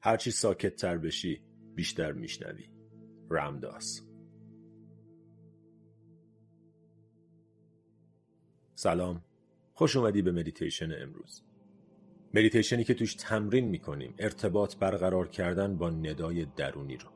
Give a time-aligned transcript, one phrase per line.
[0.00, 1.40] هرچی ساکت تر بشی
[1.74, 2.68] بیشتر میشنوی.
[3.30, 4.02] رمداس.
[8.74, 9.24] سلام.
[9.74, 11.42] خوش اومدی به مدیتیشن امروز.
[12.34, 17.08] مدیتیشنی که توش تمرین می‌کنیم ارتباط برقرار کردن با ندای درونی رو.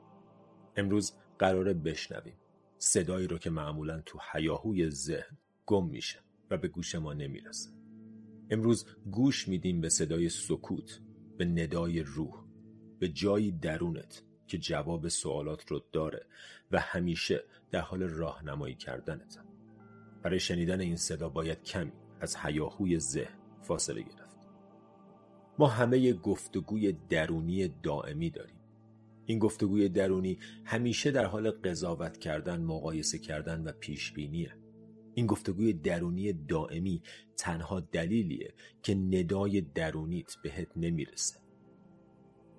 [0.77, 2.37] امروز قراره بشنویم.
[2.79, 6.21] صدایی رو که معمولا تو هیاهوی ذهن گم میشه
[6.51, 7.71] و به گوش ما نمی‌رسه.
[8.51, 11.01] امروز گوش میدیم به صدای سکوت
[11.39, 12.42] به ندای روح.
[13.03, 16.27] به جایی درونت که جواب سوالات رو داره
[16.73, 19.39] و همیشه در حال راهنمایی کردنت.
[20.23, 24.37] برای شنیدن این صدا باید کمی از حیاهوی ذهن فاصله گرفت.
[25.59, 28.61] ما همه گفتگوی درونی دائمی داریم.
[29.27, 34.57] این گفتگوی درونی همیشه در حال قضاوت کردن مقایسه کردن و پیش بینیه
[35.15, 37.03] این گفتگوی درونی دائمی
[37.37, 41.42] تنها دلیلیه که ندای درونیت بهت نمی‌رسه.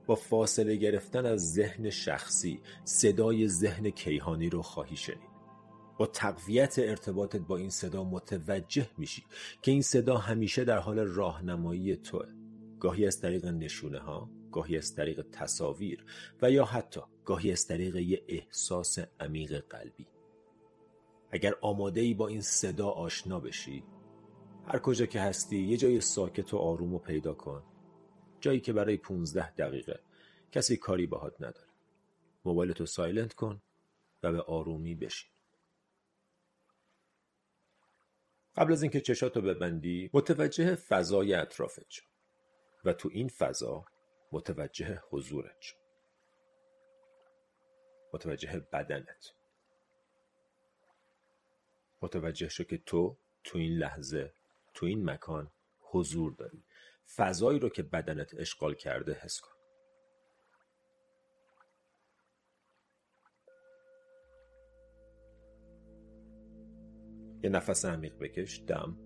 [0.08, 5.34] با فاصله گرفتن از ذهن شخصی صدای ذهن کیهانی رو خواهی شنید.
[5.98, 9.24] با تقویت ارتباطت با این صدا متوجه میشی
[9.62, 12.26] که این صدا همیشه در حال راهنمایی توه.
[12.80, 16.06] گاهی از طریق نشونه ها گاهی از طریق تصاویر
[16.42, 20.08] و یا حتی گاهی از طریق یه احساس عمیق قلبی.
[21.32, 23.84] اگر آماده ای با این صدا آشنا بشی
[24.68, 27.64] هر کجا که هستی یه جای ساکت و آروم و پیدا کن.
[28.44, 30.00] جایی که برای 15 دقیقه.
[30.52, 31.68] کسی کاری باهات نداره.
[32.46, 33.62] موبایلتو سایلنت کن
[34.24, 35.32] و به آرومی بشین.
[38.56, 42.06] قبل از اینکه چشاتو ببندی متوجه فضای اطرافت شو
[42.86, 43.86] و تو این فضا
[44.32, 45.78] متوجه حضورت شو.
[48.14, 49.34] متوجه بدنت.
[52.02, 54.34] متوجه شو که تو تو این لحظه
[54.74, 56.64] تو این مکان حضور داری.
[57.16, 59.54] فضایی رو که بدنت اشغال کرده حس کن.
[67.44, 68.98] یه نفس عمیق بکش دم.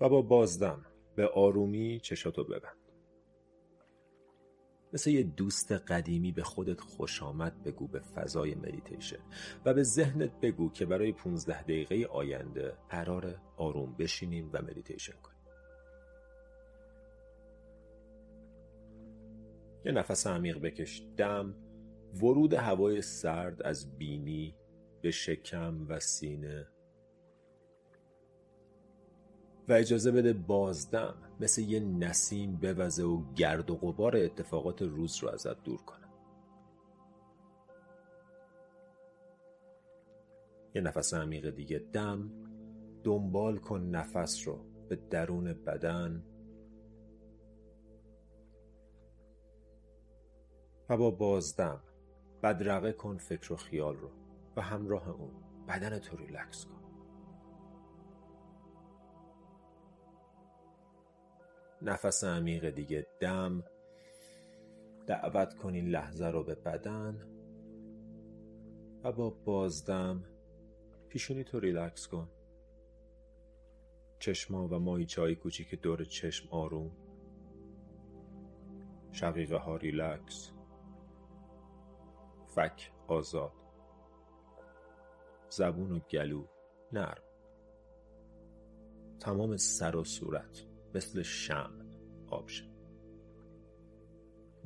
[0.00, 0.86] و با بازدم
[1.16, 2.83] به آرومی چشاتو ببند.
[4.94, 9.18] مثل یه دوست قدیمی به خودت خوش آمد بگو به فضای مدیتیشن
[9.64, 15.38] و به ذهنت بگو که برای 15 دقیقه آینده قراره آروم بشینیم و مدیتیشن کنیم.
[19.84, 21.02] یه نفس عمیق بکش.
[21.16, 21.54] دم
[22.14, 24.54] ورود هوای سرد از بینی
[25.02, 26.73] به شکم و سینه.
[29.68, 35.28] و اجازه بده بازدم مثل یه نسیم بوزه و گرد و غبار اتفاقات روز رو
[35.28, 36.04] ازت دور کنه
[40.74, 42.30] یه نفس عمیق دیگه دم
[43.04, 44.58] دنبال کن نفس رو
[44.88, 46.24] به درون بدن.
[50.88, 51.80] و با بازدم
[52.42, 54.10] بدرقه کن فکر و خیال رو
[54.56, 55.30] و همراه اون
[55.68, 56.83] بدن تو ریلکس کن.
[61.84, 63.06] نفس عمیق دیگه.
[63.20, 63.64] دم.
[65.06, 67.26] دعوت کن این لحظه رو به بدن.
[69.04, 70.24] و با بازدم.
[71.08, 72.28] پیشونی تو ریلکس کن.
[74.18, 76.90] چشما و ماهیچه های کوچیک دور چشم آروم.
[79.12, 80.50] شقیقه ها ریلکس.
[82.46, 83.52] فک آزاد.
[85.48, 86.46] زبون و گلو.
[86.92, 87.22] نرم.
[89.20, 90.73] تمام سر و صورت.
[90.94, 91.70] مثل شم
[92.26, 92.74] آب شد.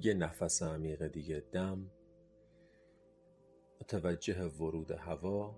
[0.01, 1.91] یه نفس عمیق دیگه دم
[3.81, 5.57] متوجه ورود هوا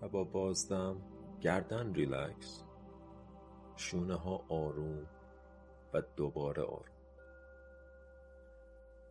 [0.00, 1.02] و با بازدم
[1.40, 2.64] گردن ریلکس
[3.76, 5.06] شونه ها آروم
[5.94, 6.96] و دوباره آروم.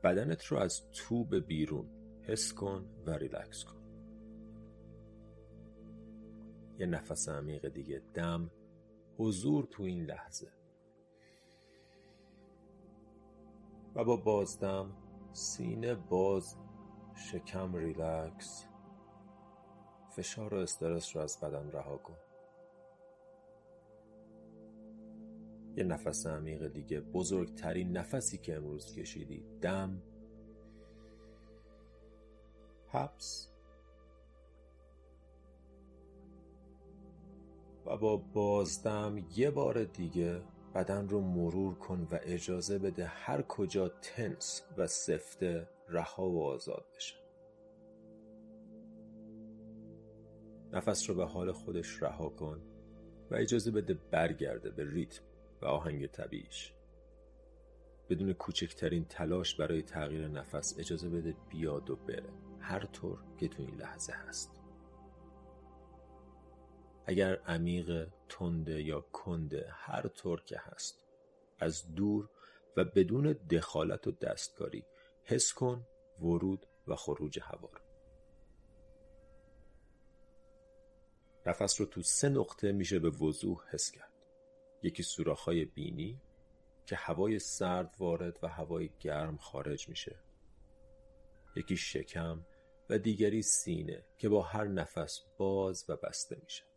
[0.04, 1.90] بدنت رو از تو به بیرون
[2.24, 3.80] حس کن و ریلکس کن.
[6.78, 8.52] یه نفس عمیق دیگه دم
[9.20, 10.52] حضور تو این لحظه.
[13.96, 14.92] و با بازدم
[15.34, 16.56] سینه باز
[17.16, 18.66] شکم ریلکس.
[20.16, 22.18] فشار و استرس رو از بدن رها کن.
[25.76, 29.46] یه نفس عمیق دیگه بزرگترین نفسی که امروز کشیدی.
[29.62, 30.02] دم
[32.88, 33.59] حبس.
[37.90, 40.42] و با بازدم یه بار دیگه
[40.76, 46.86] بدن رو مرور کن و اجازه بده هر کجا تنس و سفته رها و آزاد
[46.96, 47.16] بشه.
[50.74, 52.62] نفس رو به حال خودش رها کن
[53.32, 55.24] و اجازه بده برگرده به ریتم
[55.62, 56.74] و آهنگ طبیعیش.
[58.10, 62.34] بدون کوچکترین تلاش برای تغییر نفس اجازه بده بیاد و بره.
[62.60, 64.59] هر طور که تو این لحظه هست.
[67.10, 71.04] اگر عمیق تنده یا کنده هر طور که هست.
[71.60, 72.30] از دور
[72.78, 74.86] و بدون دخالت و دستکاری
[75.24, 75.88] حس کن
[76.20, 77.80] ورود و خروج هوا رو.
[81.46, 84.14] نفس رو تو سه نقطه میشه به وضوح حس کرد.
[84.84, 86.22] یکی سوراخ‌های بینی
[86.86, 90.20] که هوای سرد وارد و هوای گرم خارج میشه.
[91.56, 92.46] یکی شکم
[92.90, 96.69] و دیگری سینه که با هر نفس باز و بسته میشه.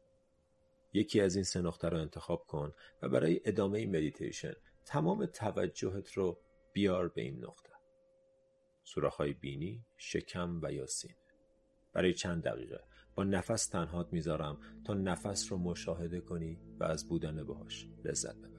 [0.92, 2.72] یکی از این سه نقطه رو انتخاب کن
[3.02, 4.52] و برای ادامه مدیتیشن
[4.84, 6.38] تمام توجهت رو
[6.72, 7.72] بیار به این نقطه.
[8.84, 11.16] سوراخ‌های بینی، شکم و یا سینه
[11.92, 12.80] برای چند دقیقه.
[13.14, 18.51] با نفس تنهات می‌ذارم تا نفس رو مشاهده کنی و از بودن باهاش لذت ببری.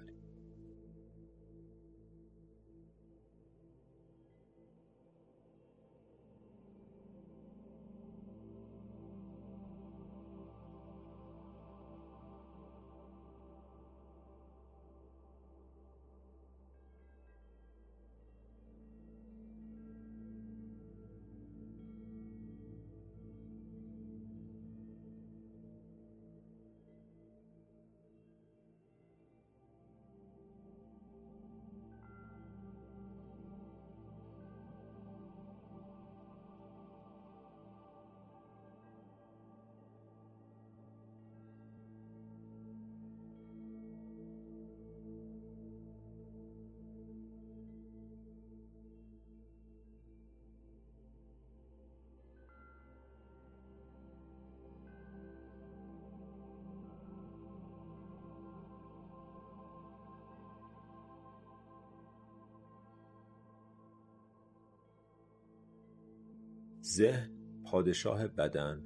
[66.94, 67.30] ذهن
[67.66, 68.84] پادشاه بدن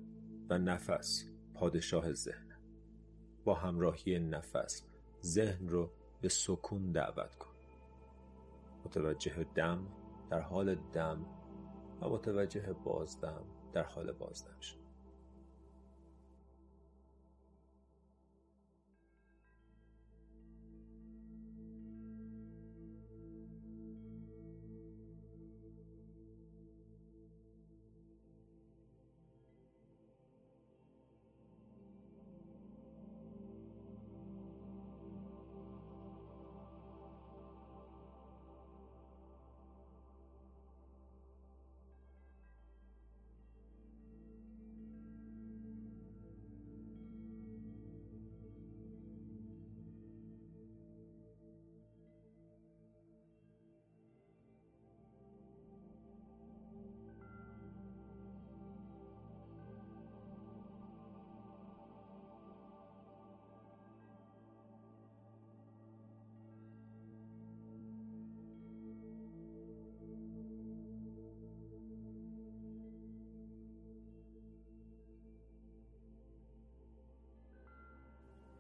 [0.49, 2.47] و نفس پادشاه ذهن.
[3.45, 4.83] با همراهی نفس
[5.23, 7.55] ذهن رو به سکون دعوت کن.
[8.85, 9.87] متوجه دم
[10.29, 11.25] در حال دم
[12.01, 14.86] و متوجه بازدم در حال بازدم شد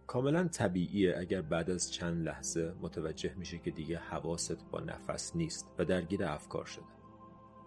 [0.07, 5.71] کاملا طبیعیه اگر بعد از چند لحظه متوجه میشه که دیگه حواست با نفس نیست
[5.79, 6.85] و درگیر افکار شده.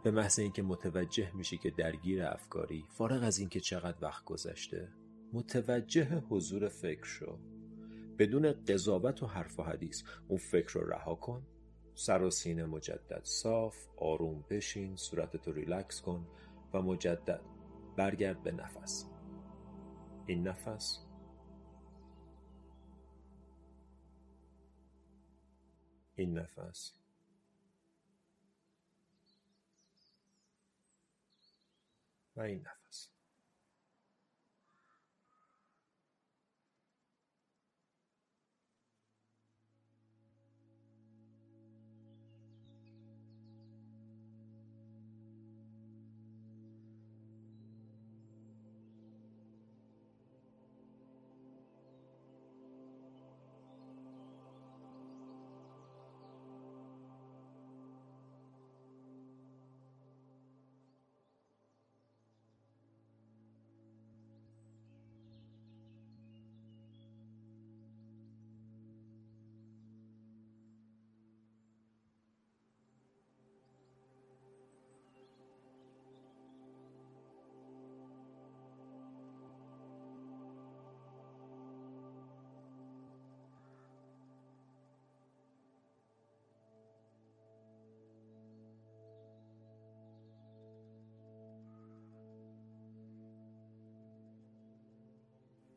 [0.05, 4.89] به محض اینکه متوجه میشی که درگیر افکاری فارغ از اینکه چقدر وقت گذشته
[5.33, 7.39] متوجه حضور فکر شو.
[8.19, 11.47] بدون قضاوت و حرف و حدیث اون فکر رو رها کن.
[11.95, 16.27] سر و سینه مجدد صاف آروم بشین صورتتو ریلکس کن
[16.75, 17.41] و مجدد
[17.97, 19.07] برگرد به نفس.
[20.27, 21.10] این نفس
[26.21, 26.93] این نفس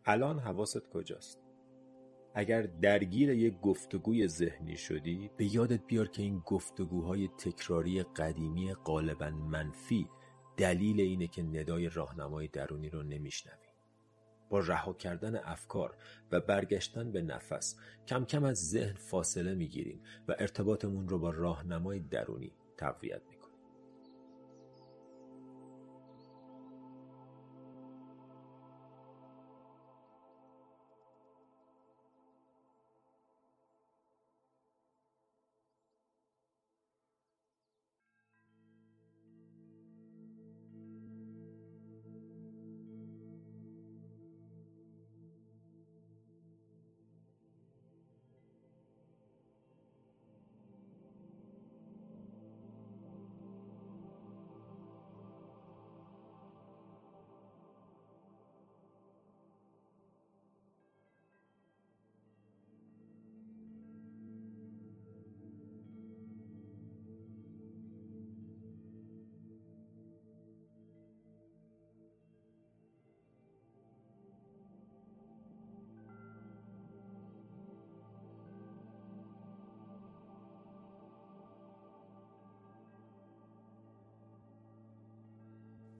[0.05, 1.39] الان حواست کجاست؟
[2.36, 9.29] اگر درگیر یک گفتگوی ذهنی شدی به یادت بیار که این گفتگوهای تکراری قدیمی غالبا
[9.29, 10.10] منفی
[10.57, 13.67] دلیل اینه که ندای راهنمای درونی رو نمیشنوی.
[14.50, 15.98] با رها کردن افکار
[16.31, 17.75] و برگشتن به نفس
[18.07, 23.22] کم کم از ذهن فاصله می‌گیریم و ارتباطمون رو با راهنمای درونی تقویت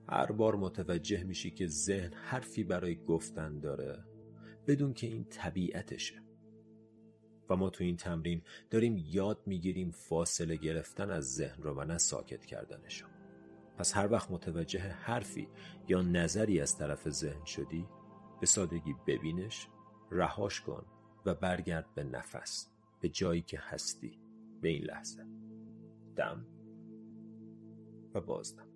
[0.08, 4.04] هر بار متوجه میشی که ذهن حرفی برای گفتن داره
[4.66, 6.22] بدون که این طبیعتشه.
[7.50, 11.98] و ما تو این تمرین داریم یاد می‌گیریم فاصله گرفتن از ذهن رو و نه
[11.98, 13.06] ساکت کردنشو.
[13.78, 15.48] پس هر وقت متوجه حرفی
[15.88, 17.88] یا نظری از طرف ذهن شدی
[18.40, 19.68] به سادگی ببینش
[20.10, 20.86] رهاش کن
[21.26, 22.70] و برگرد به نفس
[23.00, 24.18] به جایی که هستی
[24.60, 25.26] به این لحظه.
[26.16, 26.46] دم.
[28.14, 28.73] و بازدم.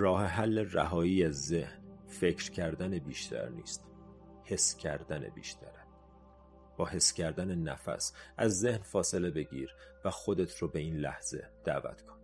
[0.00, 3.84] راه حل رهایی از ذهن فکر کردن بیشتر نیست
[4.44, 5.86] حس کردن بیشتره.
[6.76, 12.02] با حس کردن نفس از ذهن فاصله بگیر و خودت رو به این لحظه دعوت
[12.02, 12.19] کن.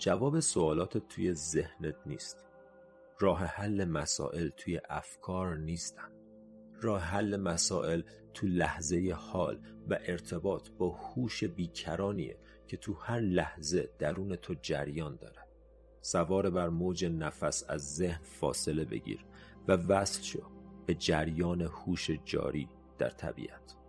[0.00, 2.44] جواب سوالات توی ذهنت نیست.
[3.18, 6.08] راه حل مسائل توی افکار نیستن.
[6.82, 8.02] راه حل مسائل
[8.34, 15.16] تو لحظه حال و ارتباط با هوش بیکرانیه که تو هر لحظه درون تو جریان
[15.16, 15.46] داره.
[16.00, 19.24] سوار بر موج نفس از ذهن فاصله بگیر
[19.68, 20.42] و وصل شو
[20.86, 23.79] به جریان هوش جاری در طبیعت.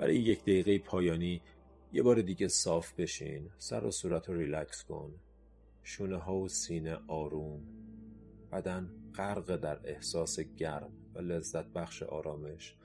[0.00, 1.42] برای یک دقیقه پایانی
[1.92, 5.14] یه بار دیگه صاف بشین سر و صورت رو ریلکس کن.
[5.82, 7.62] شونه ها و سینه آروم.
[8.52, 12.76] بدن غرق در احساس گرم و لذت بخش آرامش.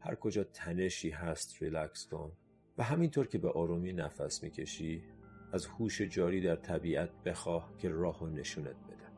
[0.00, 2.32] هر کجا تنشی هست ریلکس کن.
[2.78, 5.02] و همینطور که به آرومی نفس می‌کشی
[5.52, 9.12] از هوش جاری در طبیعت بخواه که راه و نشونت بده.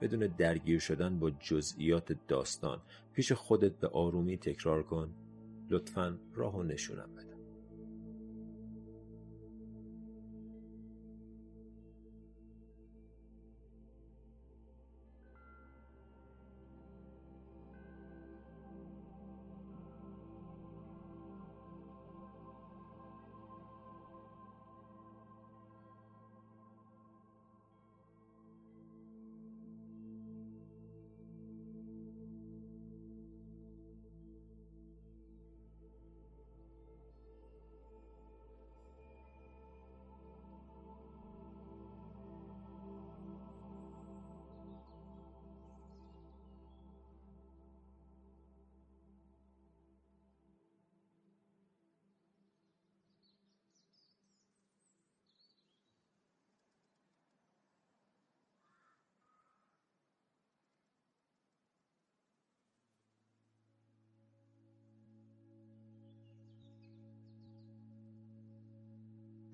[0.00, 2.82] بدون درگیر شدن با جزئیات داستان
[3.12, 5.14] پیش خودت به آرومی تکرار کن.
[5.70, 7.29] لطفا راه و نشونم بده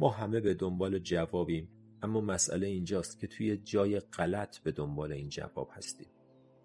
[0.01, 1.69] ما همه به دنبال جوابیم
[2.03, 6.09] اما مسئله اینجاست که توی جای غلط به دنبال این جواب هستیم.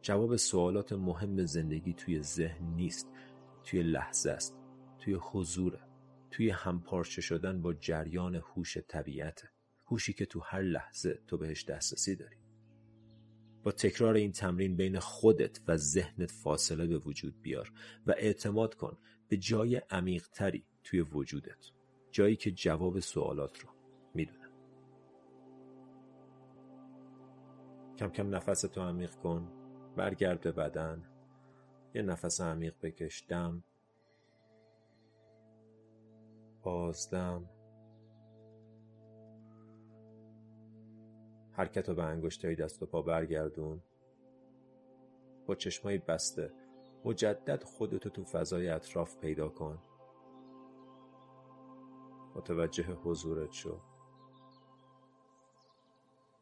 [0.02, 3.08] جواب سوالات مهم زندگی توی ذهن نیست
[3.64, 4.58] توی لحظه است
[5.00, 5.80] توی حضوره
[6.32, 9.50] توی همپارچه شدن با جریان هوش طبیعته
[9.86, 12.36] هوشی که تو هر لحظه تو بهش دسترسی داری.
[13.64, 17.72] با تکرار این تمرین بین خودت و ذهنت فاصله به وجود بیار
[18.08, 21.66] و اعتماد کن به جای عمیقتری توی وجودت.
[22.12, 23.70] جایی که جواب سوالات رو
[24.14, 24.50] می‌دونه
[27.98, 29.48] کم کم نفس تو عمیق کن
[29.96, 31.04] برگرد به بدن.
[31.94, 33.64] یه نفس عمیق بکش دم.
[36.64, 37.50] بازدم
[41.52, 43.82] حرکت رو به انگشتای دست و پا برگردون.
[45.46, 46.54] با چشمای بسته
[47.06, 49.80] مجدد خودتو تو فضای اطراف پیدا کن.
[52.36, 53.82] متوجه حضورت شو.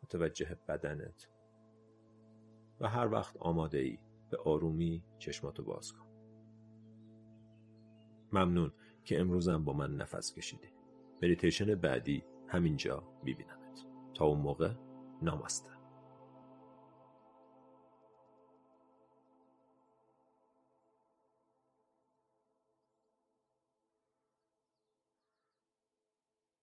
[0.04, 1.30] متوجه بدنت.
[2.80, 4.00] و هر وقت آماده ای
[4.30, 6.06] به آرومی چشماتو باز کن.
[8.34, 8.74] ممنون
[9.04, 10.70] که امروزم با من نفس کشیدی.
[11.24, 13.86] مدیتیشن بعدی همینجا میبینمت.
[14.14, 14.74] تا اون موقع
[15.22, 15.79] نامسته.